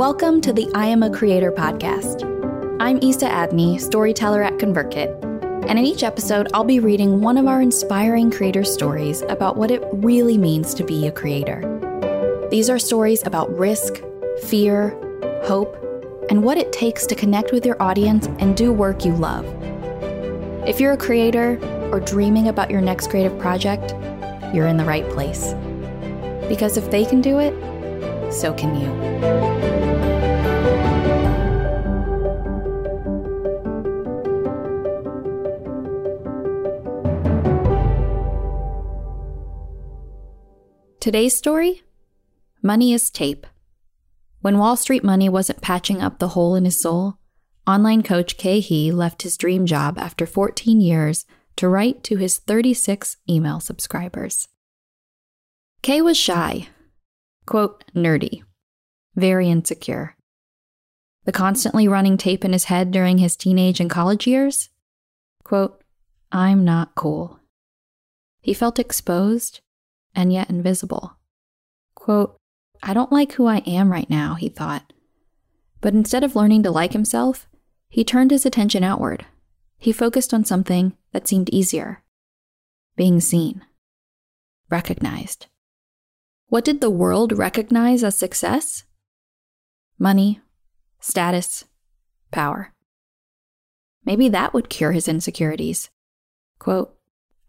[0.00, 2.24] Welcome to the I Am a Creator podcast.
[2.80, 7.46] I'm Isa Adney, storyteller at ConvertKit, and in each episode, I'll be reading one of
[7.46, 12.48] our inspiring creator stories about what it really means to be a creator.
[12.50, 14.02] These are stories about risk,
[14.44, 14.98] fear,
[15.44, 15.76] hope,
[16.30, 19.44] and what it takes to connect with your audience and do work you love.
[20.66, 21.58] If you're a creator
[21.92, 23.90] or dreaming about your next creative project,
[24.54, 25.52] you're in the right place.
[26.48, 27.52] Because if they can do it,
[28.32, 29.69] so can you.
[41.00, 41.82] Today's story
[42.60, 43.46] Money is Tape.
[44.42, 47.16] When Wall Street money wasn't patching up the hole in his soul,
[47.66, 51.24] online coach Khe Hy left his dream job after 14 years
[51.56, 54.46] to write to his 36 email subscribers.
[55.82, 56.68] Khe was shy,
[57.46, 58.42] quote, nerdy,
[59.16, 60.16] very insecure.
[61.24, 64.68] The constantly running tape in his head during his teenage and college years?
[65.44, 65.82] Quote,
[66.30, 67.40] I'm not cool.
[68.42, 69.62] He felt exposed
[70.14, 71.16] and yet invisible.
[71.94, 72.36] Quote,
[72.82, 74.92] I don't like who I am right now, he thought.
[75.80, 77.46] But instead of learning to like himself,
[77.88, 79.26] he turned his attention outward.
[79.78, 82.02] He focused on something that seemed easier
[82.96, 83.62] being seen,
[84.68, 85.46] recognized.
[86.48, 88.84] What did the world recognize as success?
[89.98, 90.40] Money,
[90.98, 91.64] status,
[92.30, 92.74] power.
[94.04, 95.88] Maybe that would cure his insecurities.
[96.58, 96.94] Quote,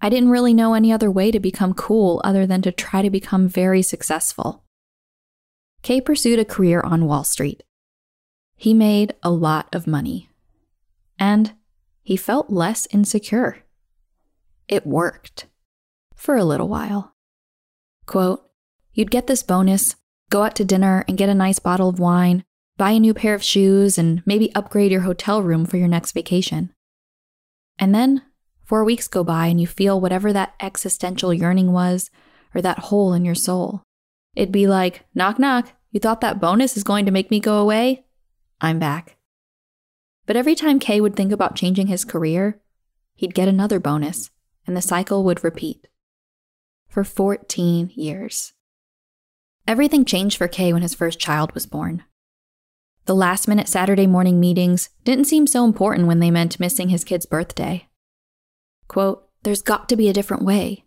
[0.02, 3.10] I didn't really know any other way to become cool other than to try to
[3.10, 4.64] become very successful.
[5.84, 7.64] Khe pursued a career on Wall Street.
[8.56, 10.30] He made a lot of money.
[11.20, 11.54] And
[12.02, 13.64] he felt less insecure.
[14.68, 15.46] It worked.
[16.16, 17.16] For a little while.
[18.06, 18.48] Quote,
[18.94, 19.96] You'd get this bonus,
[20.30, 22.44] go out to dinner and get a nice bottle of wine,
[22.78, 26.12] buy a new pair of shoes, and maybe upgrade your hotel room for your next
[26.12, 26.74] vacation.
[27.80, 28.24] And then
[28.72, 32.09] Four weeks go by and you feel whatever that existential yearning was,
[32.56, 33.84] or that hole in your soul.
[34.34, 37.58] It'd be like, knock, knock, you thought that bonus is going to make me go
[37.58, 38.06] away?
[38.62, 39.18] I'm back.
[40.26, 42.62] But every time Khe would think about changing his career,
[43.14, 44.30] he'd get another bonus,
[44.66, 45.90] and the cycle would repeat.
[46.88, 48.54] For 14 years.
[49.68, 52.06] Everything changed for Khe when his first child was born.
[53.04, 57.04] The last minute Saturday morning meetings didn't seem so important when they meant missing his
[57.04, 57.90] kid's birthday.
[58.91, 60.84] Quote, There's got to be a different way.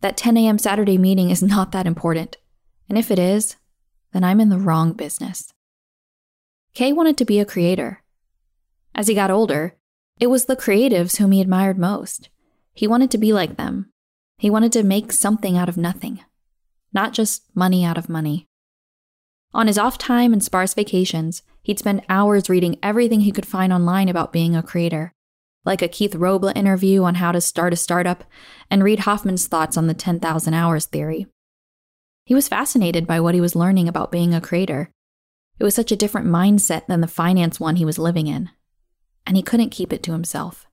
[0.00, 0.58] That 10 a.m.
[0.58, 2.38] Saturday meeting is not that important.
[2.88, 3.54] And if it is,
[4.12, 5.52] then I'm in the wrong business.
[6.74, 8.02] Khe wanted to be a creator.
[8.96, 9.76] As he got older,
[10.18, 12.30] it was the creatives whom he admired most.
[12.74, 13.92] He wanted to be like them.
[14.38, 16.18] He wanted to make something out of nothing,
[16.92, 18.48] not just money out of money.
[19.54, 23.72] On his off time and sparse vacations, he'd spend hours reading everything he could find
[23.72, 25.12] online about being a creator
[25.66, 28.24] like a Keith Rabois interview on how to start a startup,
[28.70, 31.26] and Reid Hoffman's thoughts on the 10,000 hours theory.
[32.24, 34.90] He was fascinated by what he was learning about being a creator.
[35.58, 38.50] It was such a different mindset than the finance one he was living in,
[39.26, 40.66] and he couldn't keep it to himself.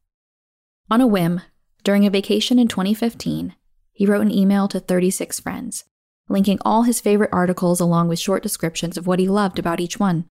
[0.92, 1.42] On a whim,
[1.84, 3.56] during a vacation in 2015,
[3.92, 5.86] he wrote an email to 36 friends,
[6.30, 10.00] linking all his favorite articles along with short descriptions of what he loved about each
[10.00, 10.25] one.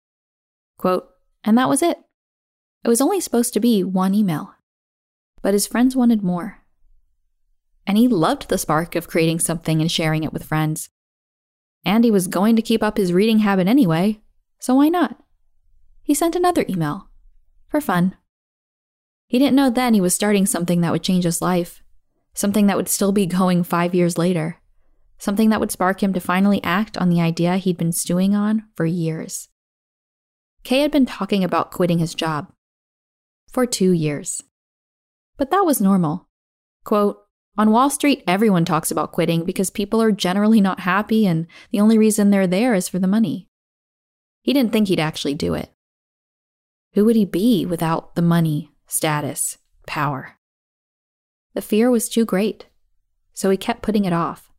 [0.78, 1.08] Quote,
[1.44, 1.98] and that was it.
[2.84, 4.56] It was only supposed to be one email.
[5.42, 6.60] But his friends wanted more.
[7.86, 10.90] And he loved the spark of creating something and sharing it with friends.
[11.86, 14.22] And he was going to keep up his reading habit anyway,
[14.60, 15.18] so why not?
[16.04, 17.10] He sent another email.
[17.68, 18.16] For fun.
[19.28, 21.84] He didn't know then he was starting something that would change his life,
[22.34, 24.60] something that would still be going five years later,
[25.18, 28.64] something that would spark him to finally act on the idea he'd been stewing on
[28.76, 29.50] for years.
[30.64, 32.52] Khe had been talking about quitting his job
[33.52, 34.42] for two years.
[35.38, 36.28] But that was normal.
[36.84, 37.20] Quote,
[37.58, 41.80] on Wall Street, everyone talks about quitting because people are generally not happy and the
[41.80, 43.48] only reason they're there is for the money.
[44.42, 45.70] He didn't think he'd actually do it.
[46.94, 50.38] Who would he be without the money, status, power?
[51.54, 52.68] The fear was too great,
[53.34, 54.52] so he kept putting it off.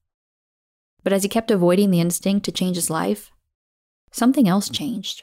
[1.02, 3.30] But as he kept avoiding the instinct to change his life,
[4.12, 5.22] something else changed.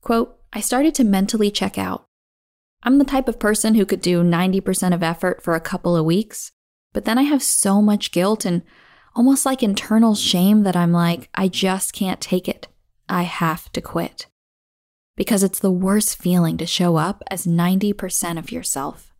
[0.00, 2.06] Quote, I started to mentally check out.
[2.82, 6.04] I'm the type of person who could do 90% of effort for a couple of
[6.06, 6.52] weeks,
[6.92, 8.62] but then I have so much guilt and
[9.14, 12.68] almost like internal shame that I'm like, I just can't take it.
[13.08, 14.28] I have to quit.
[15.16, 19.12] Because it's the worst feeling to show up as 90% of yourself.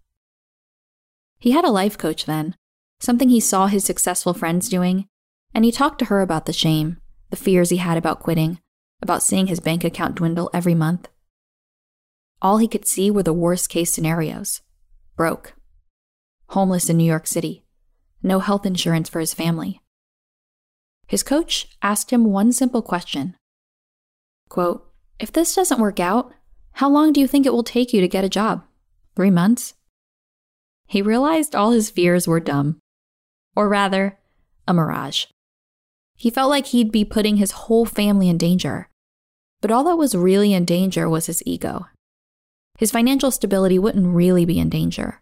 [1.38, 2.54] He had a life coach then,
[2.98, 5.06] something he saw his successful friends doing,
[5.54, 6.98] and he talked to her about the shame,
[7.30, 8.58] the fears he had about quitting,
[9.02, 11.08] about seeing his bank account dwindle every month.
[12.42, 14.62] All he could see were the worst case scenarios
[15.16, 15.54] broke,
[16.48, 17.64] homeless in New York City,
[18.22, 19.80] no health insurance for his family.
[21.06, 23.36] His coach asked him one simple question
[24.48, 26.32] Quote, If this doesn't work out,
[26.72, 28.64] how long do you think it will take you to get a job?
[29.14, 29.74] Three months?
[30.86, 32.78] He realized all his fears were dumb.
[33.54, 34.18] Or rather,
[34.66, 35.26] a mirage.
[36.16, 38.88] He felt like he'd be putting his whole family in danger.
[39.60, 41.86] But all that was really in danger was his ego.
[42.80, 45.20] His financial stability wouldn't really be in danger.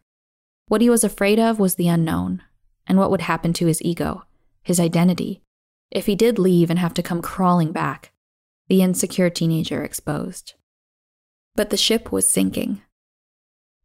[0.69, 2.40] What he was afraid of was the unknown,
[2.87, 4.22] and what would happen to his ego,
[4.62, 5.43] his identity,
[5.90, 8.12] if he did leave and have to come crawling back,
[8.69, 10.55] the insecure teenager exposed.
[11.56, 12.81] But the ship was sinking.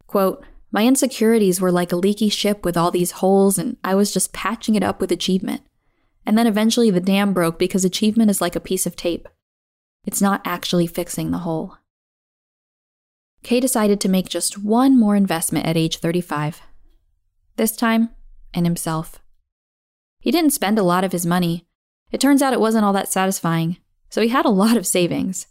[0.06, 4.14] Quote, My insecurities were like a leaky ship with all these holes, and I was
[4.14, 5.64] just patching it up with achievement.
[6.28, 9.28] And then eventually the dam broke because achievement is like a piece of tape.
[10.06, 11.80] It's not actually fixing the hole.
[13.44, 16.62] Khe decided to make just one more investment at age 35.
[17.58, 18.10] This time,
[18.54, 19.20] in himself.
[20.20, 21.68] He didn't spend a lot of his money.
[22.12, 23.78] It turns out it wasn't all that satisfying,
[24.10, 25.48] so he had a lot of savings.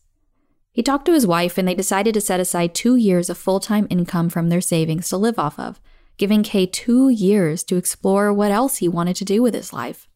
[0.72, 3.60] He talked to his wife and they decided to set aside two years of full
[3.60, 5.80] time income from their savings to live off of,
[6.16, 10.08] giving Khe two years to explore what else he wanted to do with his life.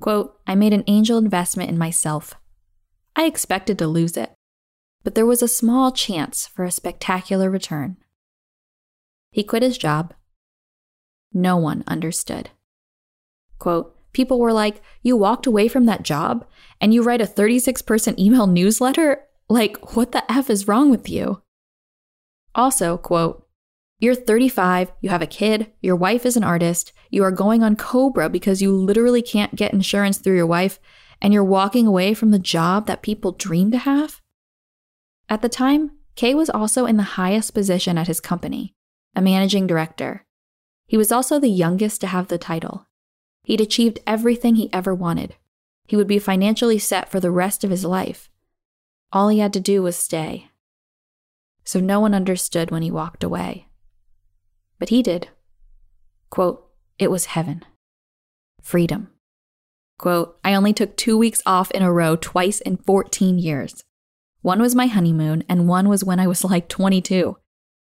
[0.00, 2.34] Quote, I made an angel investment in myself.
[3.14, 4.32] I expected to lose it,
[5.06, 7.96] but there was a small chance for a spectacular return.
[9.30, 10.12] He quit his job.
[11.32, 12.50] No one understood.
[13.60, 16.44] Quote, people were like, You walked away from that job
[16.80, 19.22] and you write a 36 person email newsletter?
[19.48, 21.40] Like, what the F is wrong with you?
[22.56, 23.46] Also, quote,
[24.00, 27.76] you're 35, you have a kid, your wife is an artist, you are going on
[27.76, 30.80] COBRA because you literally can't get insurance through your wife,
[31.22, 34.20] and you're walking away from the job that people dream to have?
[35.28, 38.74] At the time, Khe was also in the highest position at his company,
[39.14, 40.24] a managing director.
[40.86, 42.86] He was also the youngest to have the title.
[43.44, 45.34] He'd achieved everything he ever wanted.
[45.86, 48.28] He would be financially set for the rest of his life.
[49.12, 50.50] All he had to do was stay.
[51.64, 53.66] So no one understood when he walked away
[54.78, 55.28] but he did.
[56.30, 56.66] Quote,
[56.98, 57.64] it was heaven.
[58.62, 59.08] Freedom.
[59.98, 63.82] Quote, I only took two weeks off in a row twice in 14 years.
[64.46, 67.36] One was my honeymoon, and one was when I was like 22.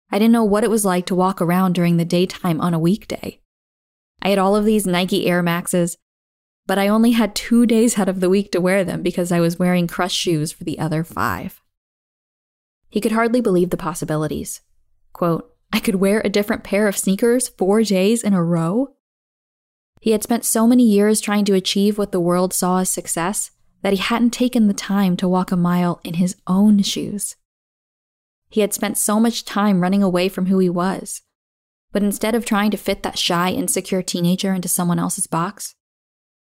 [0.09, 2.79] I didn't know what it was like to walk around during the daytime on a
[2.79, 3.39] weekday.
[4.23, 5.95] I had all of these Nike Air Maxes,
[6.65, 9.39] but I only had two days out of the week to wear them because I
[9.39, 11.61] was wearing crushed shoes for the other five.
[12.89, 14.61] He could hardly believe the possibilities.
[15.13, 18.95] Quote, I could wear a different pair of sneakers four days in a row?
[20.01, 23.51] He had spent so many years trying to achieve what the world saw as success
[23.81, 27.35] that he hadn't taken the time to walk a mile in his own shoes.
[28.49, 31.21] He had spent so much time running away from who he was.
[31.91, 35.75] But instead of trying to fit that shy, insecure teenager into someone else's box,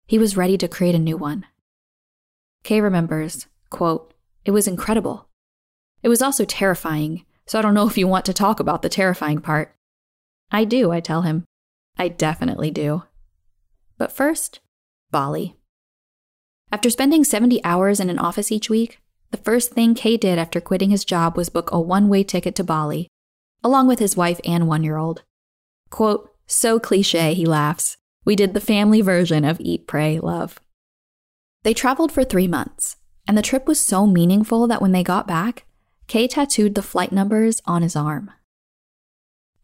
[0.06, 1.46] he was ready to create a new one.
[2.64, 4.14] Khe remembers, quote,
[4.46, 5.30] It was incredible.
[6.04, 8.90] It was also terrifying so I don't know if you want to talk about the
[8.90, 9.74] terrifying part.
[10.52, 11.46] I do, I tell him.
[11.98, 13.04] I definitely do.
[13.98, 14.60] But first,
[15.12, 15.56] Bali.
[16.70, 19.00] After spending 70 hours in an office each week,
[19.32, 22.56] the first thing Khe did after quitting his job was book a one way ticket
[22.56, 23.08] to Bali,
[23.64, 25.24] along with his wife and one year old.
[25.90, 27.98] Quote, so cliche, he laughs.
[28.26, 30.60] We did the family version of Eat, Pray, Love.
[31.64, 35.28] They traveled for three months, and the trip was so meaningful that when they got
[35.28, 35.66] back,
[36.08, 38.32] Khe tattooed the flight numbers on his arm.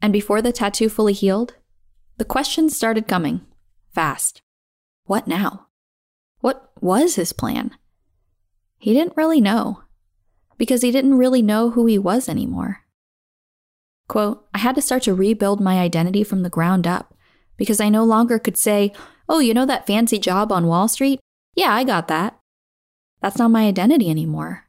[0.01, 1.55] And before the tattoo fully healed,
[2.17, 3.41] the questions started coming
[3.93, 4.41] fast.
[5.05, 5.67] What now?
[6.43, 7.71] What was his plan?
[8.77, 9.83] He didn't really know,
[10.57, 12.81] because he didn't really know who he was anymore.
[14.09, 17.13] Quote, I had to start to rebuild my identity from the ground up
[17.55, 18.91] because I no longer could say,
[19.29, 21.21] Oh, you know that fancy job on Wall Street?
[21.55, 22.37] Yeah, I got that.
[23.21, 24.67] That's not my identity anymore.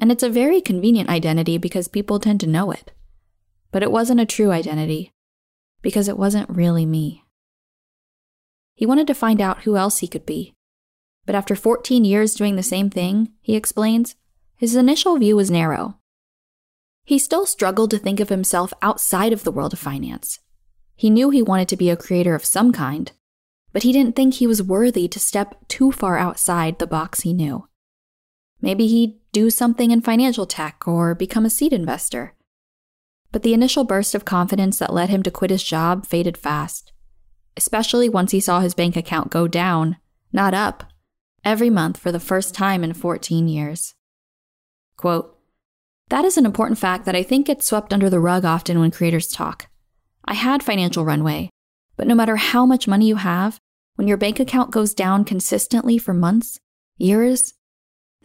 [0.00, 2.90] And it's a very convenient identity because people tend to know it.
[3.70, 5.12] But it wasn't a true identity
[5.82, 7.22] because it wasn't really me.
[8.74, 10.56] He wanted to find out who else he could be.
[11.24, 14.16] But after 14 years doing the same thing, he explains,
[14.56, 15.98] his initial view was narrow.
[17.04, 20.38] He still struggled to think of himself outside of the world of finance.
[20.94, 23.10] He knew he wanted to be a creator of some kind,
[23.72, 27.32] but he didn't think he was worthy to step too far outside the box he
[27.32, 27.68] knew.
[28.60, 32.34] Maybe he'd do something in financial tech or become a seed investor.
[33.32, 36.92] But the initial burst of confidence that led him to quit his job faded fast,
[37.56, 39.96] especially once he saw his bank account go down,
[40.32, 40.84] not up,
[41.44, 43.94] every month for the first time in 14 years.
[44.96, 45.38] Quote,
[46.08, 48.90] that is an important fact that I think gets swept under the rug often when
[48.90, 49.68] creators talk.
[50.24, 51.50] I had financial runway,
[51.96, 53.58] but no matter how much money you have,
[53.96, 56.58] when your bank account goes down consistently for months,
[56.96, 57.54] years,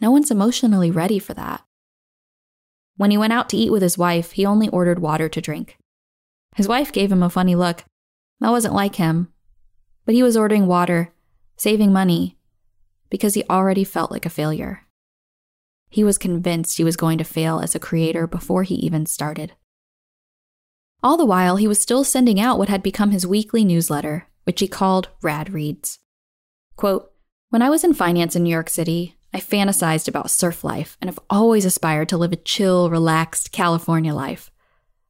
[0.00, 1.62] no one's emotionally ready for that.
[2.96, 5.76] When he went out to eat with his wife, he only ordered water to drink.
[6.56, 7.84] His wife gave him a funny look.
[8.40, 9.28] That wasn't like him.
[10.04, 11.12] But he was ordering water,
[11.56, 12.37] saving money,
[13.10, 14.86] because he already felt like a failure.
[15.88, 19.52] He was convinced he was going to fail as a creator before he even started.
[21.02, 24.60] All the while, he was still sending out what had become his weekly newsletter, which
[24.60, 26.00] he called Rad Reads.
[26.76, 27.12] Quote,
[27.50, 31.08] When I was in finance in New York City, I fantasized about surf life and
[31.08, 34.50] have always aspired to live a chill, relaxed California life.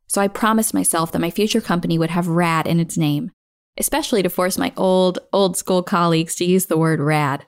[0.08, 3.30] So I promised myself that my future company would have rad in its name,
[3.76, 7.46] especially to force my old, old school colleagues to use the word rad.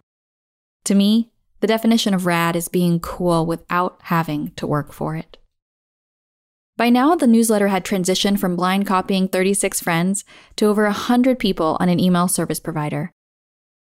[0.84, 5.37] To me, the definition of rad is being cool without having to work for it.
[6.76, 10.25] By now, the newsletter had transitioned from blind copying 36 friends
[10.56, 13.12] to over 100 people on an email service provider.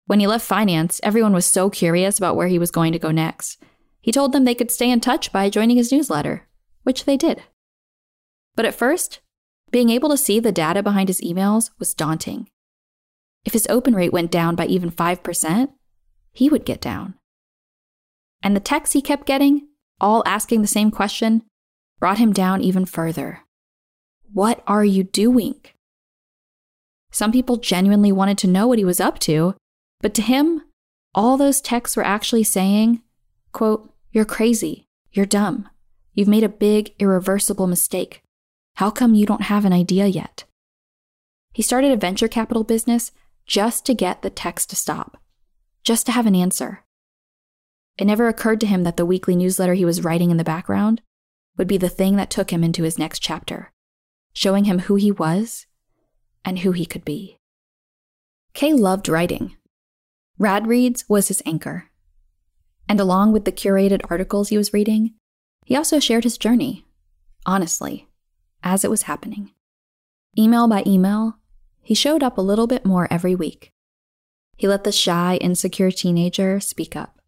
[0.07, 3.11] When he left finance, everyone was so curious about where he was going to go
[3.11, 3.61] next.
[4.01, 6.47] He told them they could stay in touch by joining his newsletter,
[6.85, 7.43] which they did.
[8.55, 9.19] But at first,
[9.73, 12.49] being able to see the data behind his emails was daunting.
[13.45, 15.73] If his open rate went down by even 5%,
[16.37, 17.15] he would get down.
[18.43, 19.69] And the texts he kept getting,
[20.01, 21.43] all asking the same question,
[21.99, 23.41] brought him down even further.
[24.33, 25.55] What are you doing?
[27.11, 29.55] Some people genuinely wanted to know what he was up to,
[30.01, 30.63] but to him,
[31.15, 33.01] all those texts were actually saying,
[33.53, 34.85] quote, You're crazy.
[35.13, 35.71] You're dumb.
[36.13, 38.21] You've made a big, irreversible mistake.
[38.75, 40.45] How come you don't have an idea yet?
[41.55, 43.13] He started a venture capital business
[43.47, 45.17] just to get the text to stop,
[45.87, 46.85] just to have an answer.
[47.97, 51.01] It never occurred to him that the weekly newsletter he was writing in the background
[51.57, 53.73] would be the thing that took him into his next chapter,
[54.33, 55.67] showing him who he was
[56.45, 57.39] and who he could be.
[58.53, 59.57] Khe loved writing.
[60.39, 61.85] Rad Reads was his anchor.
[62.89, 65.15] And along with the curated articles he was reading,
[65.65, 66.85] he also shared his journey,
[67.47, 68.09] honestly,
[68.65, 69.53] as it was happening.
[70.37, 71.39] Email by email,
[71.81, 73.73] he showed up a little bit more every week.
[74.57, 77.21] He let the shy, insecure teenager speak up.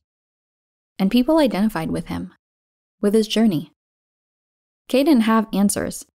[0.99, 2.33] And people identified with him,
[3.01, 3.73] with his journey.
[4.89, 6.07] Khe didn't have answers.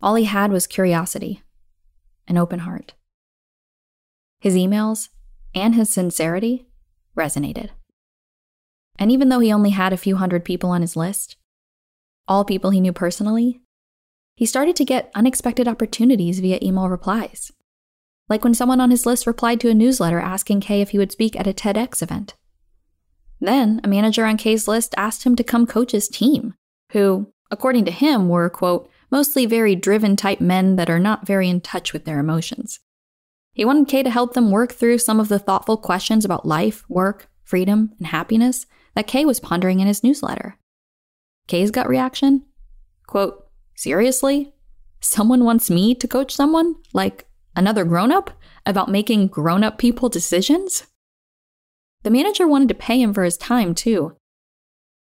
[0.00, 1.42] All he had was curiosity,
[2.26, 2.94] an open heart.
[4.40, 5.08] His emails
[5.54, 6.66] and his sincerity
[7.16, 7.70] resonated.
[8.98, 11.36] And even though he only had a few hundred people on his list,
[12.26, 13.60] all people he knew personally,
[14.36, 17.52] he started to get unexpected opportunities via email replies.
[18.28, 21.12] Like when someone on his list replied to a newsletter asking Khe if he would
[21.12, 22.34] speak at a TEDx event.
[23.40, 26.54] Then, a manager on Khe's list asked him to come coach his team,
[26.92, 31.48] who, according to him, were, quote, mostly very driven type men that are not very
[31.48, 32.80] in touch with their emotions.
[33.52, 36.84] He wanted Khe to help them work through some of the thoughtful questions about life,
[36.88, 40.58] work, freedom, and happiness that Khe was pondering in his newsletter.
[41.46, 42.44] Khe's gut reaction?
[43.06, 44.52] Quote, seriously?
[45.00, 46.74] Someone wants me to coach someone?
[46.92, 47.26] Like
[47.56, 48.30] another grown up?
[48.64, 50.86] About making grown up people decisions?
[52.02, 54.16] The manager wanted to pay him for his time, too.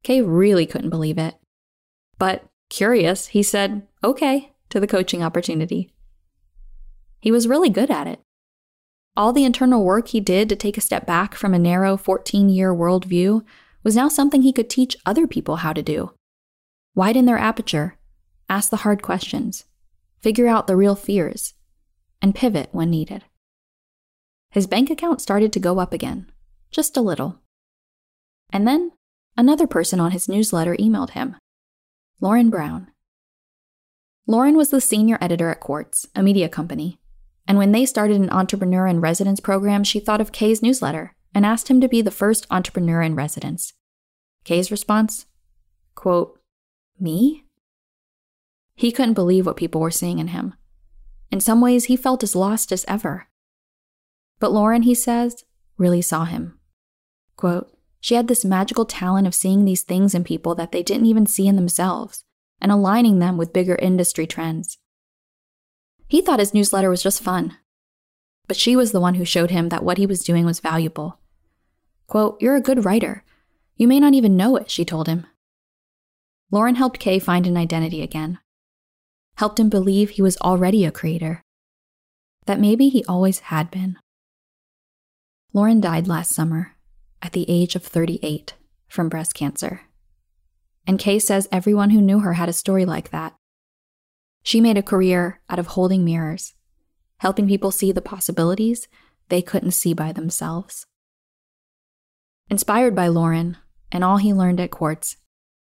[0.04, 1.36] Khe really couldn't believe it.
[2.18, 5.92] But curious, he said, okay, to the coaching opportunity.
[7.20, 8.22] He was really good at it.
[9.18, 12.50] All the internal work he did to take a step back from a narrow 14
[12.50, 13.44] year worldview
[13.84, 16.12] was now something he could teach other people how to do.
[16.96, 17.98] Widen their aperture,
[18.50, 19.66] ask the hard questions,
[20.22, 21.54] figure out the real fears,
[22.22, 23.24] and pivot when needed.
[24.52, 26.32] His bank account started to go up again,
[26.72, 27.40] just a little.
[28.52, 28.92] And then
[29.38, 31.36] another person on his newsletter emailed him
[32.22, 32.88] Lauren Brown.
[34.28, 37.00] Lauren was the senior editor at Quartz, a media company.
[37.48, 41.46] And when they started an entrepreneur in residence program, she thought of Khe's newsletter and
[41.46, 43.74] asked him to be the first entrepreneur in residence.
[44.46, 45.26] Khe's response?
[45.94, 46.40] Quote,
[47.00, 47.44] Me?
[48.76, 50.56] He couldn't believe what people were seeing in him.
[51.36, 53.28] In some ways, he felt as lost as ever.
[54.40, 55.44] But Lauren, he says,
[55.78, 56.58] really saw him.
[57.36, 61.08] Quote, she had this magical talent of seeing these things in people that they didn't
[61.08, 62.24] even see in themselves
[62.62, 64.78] and aligning them with bigger industry trends.
[66.08, 67.58] He thought his newsletter was just fun.
[68.48, 71.20] But she was the one who showed him that what he was doing was valuable.
[72.08, 73.26] Quote, You're a good writer.
[73.76, 75.28] You may not even know it, she told him.
[76.50, 78.40] Lauren helped Khe find an identity again,
[79.38, 81.42] helped him believe he was already a creator,
[82.46, 83.98] that maybe he always had been.
[85.54, 86.76] Lauren died last summer
[87.22, 88.54] at the age of 38
[88.88, 89.82] from breast cancer.
[90.88, 93.34] and Khe says everyone who knew her had a story like that.
[94.44, 96.54] She made a career out of holding mirrors,
[97.18, 98.88] helping people see the possibilities
[99.30, 100.86] they couldn't see by themselves.
[102.50, 103.58] Inspired by Lauren
[103.92, 105.18] and all he learned at Quartz,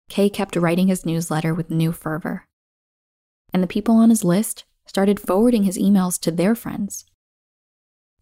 [0.10, 2.48] Khe kept writing his newsletter with new fervor.
[3.53, 7.05] And the people on his list started forwarding his emails to their friends.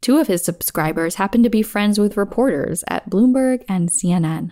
[0.01, 4.51] Two of his subscribers happened to be friends with reporters at Bloomberg and CNN.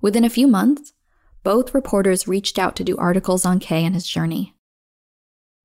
[0.00, 0.92] Within a few months,
[1.42, 4.54] both reporters reached out to do articles on Khe and his journey.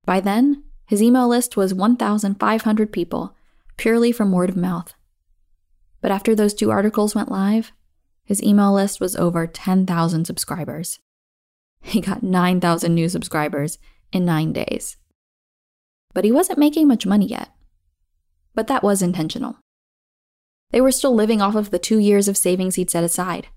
[0.04, 3.36] By then, his email list was 1,500 people,
[3.76, 4.94] purely from word of mouth.
[6.00, 7.72] But after those two articles went live,
[8.24, 10.98] his email list was over 10,000 subscribers.
[11.80, 13.78] He got 9,000 new subscribers
[14.12, 14.96] in nine days.
[16.14, 17.50] But he wasn't making much money yet.
[18.54, 19.56] But that was intentional.
[20.70, 23.48] They were still living off of the two years of savings he'd set aside.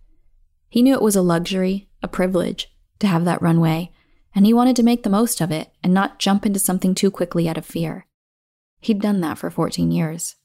[0.69, 3.91] He knew it was a luxury, a privilege, to have that runway,
[4.33, 7.11] and he wanted to make the most of it and not jump into something too
[7.11, 8.05] quickly out of fear.
[8.79, 10.35] He'd done that for 14 years.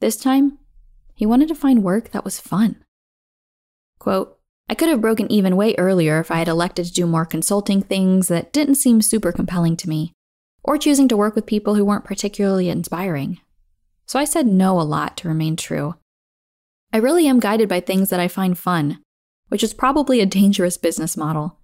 [0.00, 0.58] This time,
[1.14, 2.82] he wanted to find work that was fun.
[3.98, 4.39] Quote,
[4.70, 7.82] I could have broken even way earlier if I had elected to do more consulting
[7.82, 10.12] things that didn't seem super compelling to me,
[10.62, 13.40] or choosing to work with people who weren't particularly inspiring.
[14.06, 15.96] So I said no a lot to remain true.
[16.92, 19.02] I really am guided by things that I find fun,
[19.48, 21.58] which is probably a dangerous business model.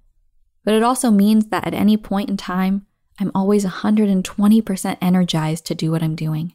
[0.64, 2.86] But it also means that at any point in time,
[3.20, 6.54] I'm always 120% energized to do what I'm doing.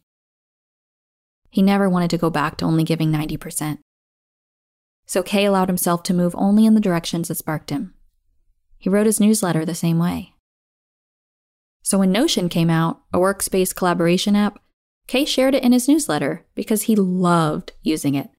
[1.49, 3.77] He never wanted to go back to only giving 90%.
[5.11, 7.93] So Khe allowed himself to move only in the directions that sparked him.
[8.77, 10.35] He wrote his newsletter the same way.
[11.83, 14.59] So when Notion came out, a workspace collaboration app,
[15.09, 18.29] Khe shared it in his newsletter because he loved using it.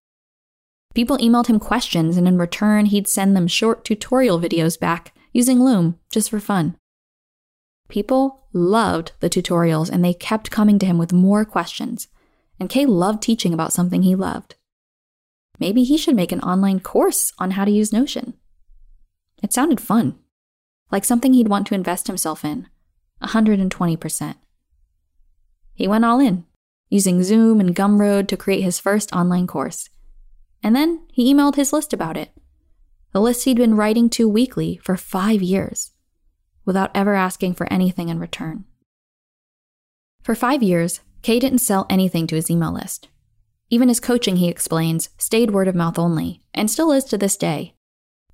[0.95, 5.61] People emailed him questions, and in return, he'd send them short tutorial videos back using
[5.61, 6.79] Loom just for fun.
[7.91, 12.09] People loved the tutorials and they kept coming to him with more questions.
[12.59, 14.55] And Khe loved teaching about something he loved.
[15.63, 18.35] Maybe he should make an online course on how to use Notion.
[19.45, 20.19] It sounded fun,
[20.91, 22.67] like something he'd want to invest himself in
[23.23, 24.35] 120%.
[25.73, 26.47] He went all in,
[26.89, 29.89] using Zoom and Gumroad to create his first online course.
[30.65, 32.33] And then he emailed his list about it.
[33.13, 35.93] The list he'd been writing to weekly for five years,
[36.65, 38.65] without ever asking for anything in return.
[40.25, 43.07] For five years, Khe didn't sell anything to his email list.
[43.73, 47.39] Even his coaching, he explains, stayed word of mouth only, and still is to this
[47.39, 47.75] day.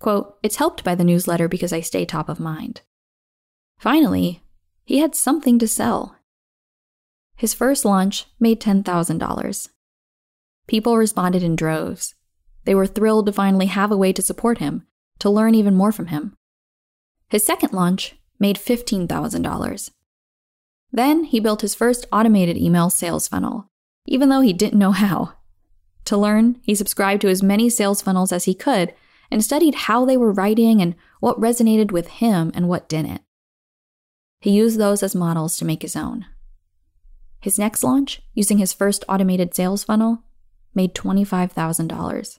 [0.00, 2.80] Quote, It's helped by the newsletter because I stay top of mind.
[3.78, 4.42] Finally,
[4.84, 6.16] he had something to sell.
[7.36, 9.68] His first launch made $10,000.
[10.66, 12.16] People responded in droves.
[12.64, 14.88] They were thrilled to finally have a way to support him,
[15.20, 16.34] to learn even more from him.
[17.28, 19.90] His second launch made $15,000.
[20.90, 23.67] Then he built his first automated email sales funnel,
[24.08, 25.34] even though he didn't know how.
[26.06, 28.94] To learn, he subscribed to as many sales funnels as he could
[29.30, 33.20] and studied how they were writing and what resonated with him and what didn't.
[34.40, 36.26] He used those as models to make his own.
[37.40, 40.22] His next launch, using his first automated sales funnel,
[40.74, 42.38] made $25,000.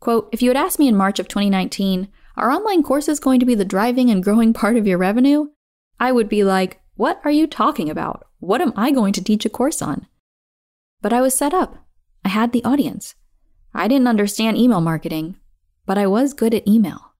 [0.00, 3.46] Quote, if you had asked me in March of 2019, are online courses going to
[3.46, 5.48] be the driving and growing part of your revenue?
[5.98, 8.28] I would be like, what are you talking about?
[8.38, 10.06] What am I going to teach a course on?
[11.00, 11.86] But I was set up.
[12.24, 13.14] I had the audience.
[13.74, 15.36] I didn't understand email marketing,
[15.86, 17.14] but I was good at email.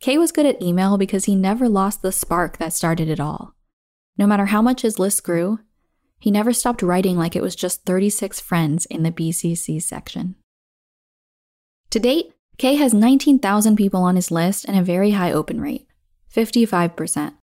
[0.00, 3.54] Khe was good at email because he never lost the spark that started it all.
[4.18, 5.60] No matter how much his list grew,
[6.18, 10.36] he never stopped writing like it was just 36 friends in the BCC section.
[11.90, 15.86] To date, Khe has 19,000 people on his list and a very high open rate
[16.34, 17.34] 55%.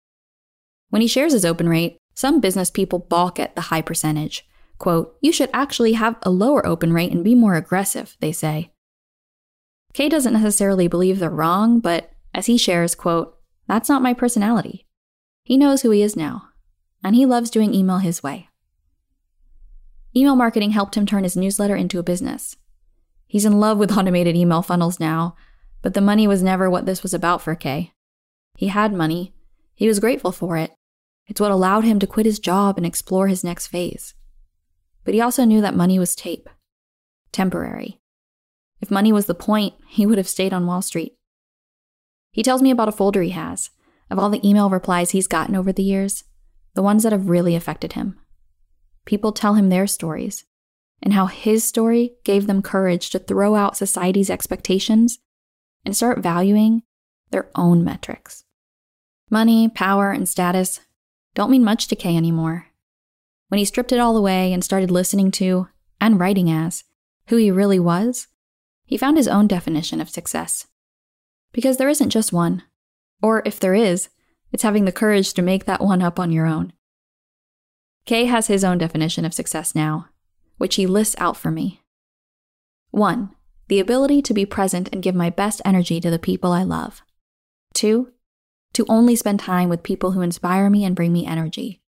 [0.89, 4.47] When he shares his open rate, some business people balk at the high percentage.
[4.83, 8.69] Quote, you should actually have a lower open rate and be more aggressive, they say.
[9.93, 14.85] Khe doesn't necessarily believe they're wrong, but as he shares, quote, that's not my personality.
[15.45, 16.49] He knows who he is now,
[17.01, 18.49] and he loves doing email his way.
[20.13, 22.57] Email marketing helped him turn his newsletter into a business.
[23.25, 25.37] He's in love with automated email funnels now,
[25.81, 27.93] but the money was never what this was about for Khe.
[28.57, 29.33] He had money.
[29.75, 30.71] He was grateful for it.
[31.27, 34.13] It's what allowed him to quit his job and explore his next phase.
[35.03, 36.49] But he also knew that money was tape,
[37.31, 37.99] temporary.
[38.81, 41.13] If money was the point, he would have stayed on Wall Street.
[42.31, 43.69] He tells me about a folder he has
[44.09, 46.23] of all the email replies he's gotten over the years,
[46.75, 48.19] the ones that have really affected him.
[49.05, 50.45] People tell him their stories
[51.01, 55.19] and how his story gave them courage to throw out society's expectations
[55.83, 56.83] and start valuing
[57.31, 58.45] their own metrics.
[59.29, 60.79] Money, power, and status
[61.33, 62.67] don't mean much to Khe anymore.
[63.53, 65.67] When he stripped it all away and started listening to,
[66.01, 66.85] and writing as,
[67.27, 68.25] who he really was,
[68.83, 70.65] he found his own definition of success.
[71.51, 72.63] Because there isn't just one.
[73.21, 74.09] Or if there is,
[74.51, 76.73] it's having the courage to make that one up on your own.
[78.07, 80.07] Khe has his own definition of success now,
[80.57, 81.79] which he lists out for me.
[82.89, 83.35] 1.
[83.67, 87.03] The ability to be present and give my best energy to the people I love.
[87.75, 88.11] 2.
[88.73, 91.83] To only spend time with people who inspire me and bring me energy.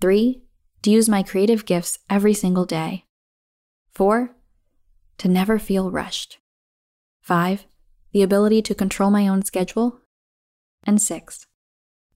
[0.00, 0.41] 3.
[0.82, 3.04] To use my creative gifts every single day.
[3.94, 4.34] 4.
[5.18, 6.38] To never feel rushed.
[7.20, 7.66] 5.
[8.12, 10.00] The ability to control my own schedule.
[10.84, 11.46] And 6.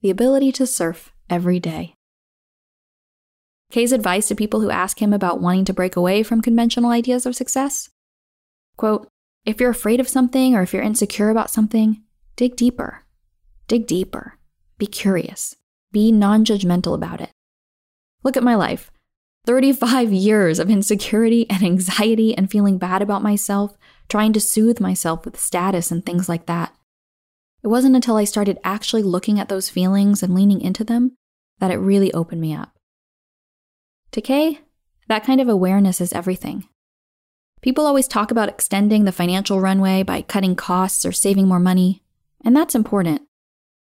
[0.02, 1.94] The ability to surf every day.
[3.70, 7.24] Khe's advice to people who ask him about wanting to break away from conventional ideas
[7.26, 7.90] of success?
[8.76, 9.08] Quote,
[9.44, 12.02] if you're afraid of something or if you're insecure about something,
[12.34, 13.04] dig deeper.
[13.68, 14.38] Dig deeper.
[14.76, 15.54] Be curious.
[15.92, 17.30] Be non judgmental about it.
[18.26, 18.90] Look at my life
[19.46, 25.24] 35 years of insecurity and anxiety and feeling bad about myself, trying to soothe myself
[25.24, 26.74] with status and things like that.
[27.62, 31.12] It wasn't until I started actually looking at those feelings and leaning into them
[31.60, 32.72] that it really opened me up.
[34.10, 34.58] To Khe,
[35.06, 36.64] that kind of awareness is everything.
[37.62, 42.02] People always talk about extending the financial runway by cutting costs or saving more money,
[42.44, 43.22] and that's important.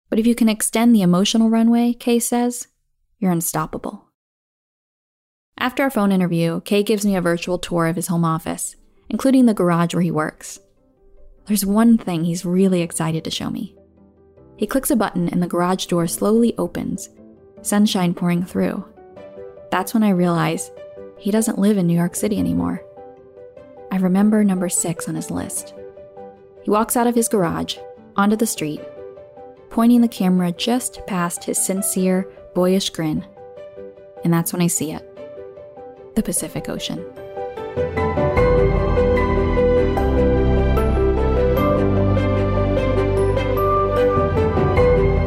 [0.08, 2.68] But if you can extend the emotional runway, Khe says,
[3.18, 4.09] you're unstoppable.
[5.60, 8.76] After our phone interview, Khe gives me a virtual tour of his home office,
[9.10, 10.58] including the garage where he works.
[11.44, 13.76] There's one thing he's really excited to show me.
[14.56, 17.10] He clicks a button and the garage door slowly opens,
[17.60, 18.86] sunshine pouring through.
[19.70, 20.70] That's when I realize
[21.18, 22.82] he doesn't live in New York City anymore.
[23.92, 25.74] I remember number six on his list.
[26.62, 27.76] He walks out of his garage,
[28.16, 28.80] onto the street,
[29.68, 33.26] pointing the camera just past his sincere, boyish grin.
[34.24, 35.09] And that's when I see it
[36.20, 36.98] the Pacific Ocean.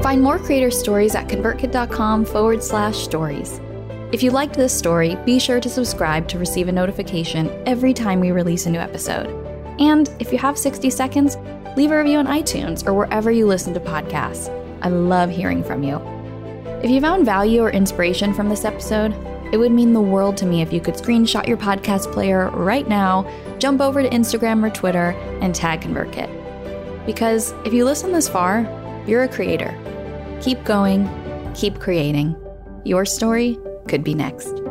[0.03, 3.59] Find more creator stories at convertkit.com forward slash stories.
[4.11, 8.19] If you liked this story, be sure to subscribe to receive a notification every time
[8.19, 9.27] we release a new episode.
[9.79, 11.35] And if you have 60 seconds,
[11.75, 14.49] leave a review on iTunes or wherever you listen to podcasts.
[14.83, 15.97] I love hearing from you.
[16.83, 19.15] If you found value or inspiration from this episode,
[19.53, 22.87] it would mean the world to me if you could screenshot your podcast player right
[22.87, 25.11] now, jump over to Instagram or Twitter,
[25.41, 27.05] and tag ConvertKit.
[27.05, 28.61] Because if you listen this far,
[29.05, 29.77] you're a creator.
[30.41, 31.07] Keep going,
[31.53, 32.35] keep creating.
[32.83, 34.62] Your story could be next.